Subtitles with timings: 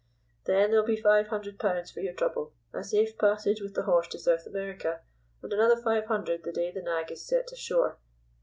[0.45, 4.07] Then there'll be five hundred pounds for your trouble, a safe passage with the horse
[4.07, 5.01] to South America,
[5.43, 7.99] and another five hundred the day the nag is set ashore.